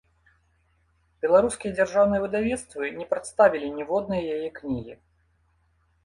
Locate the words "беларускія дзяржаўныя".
1.25-2.23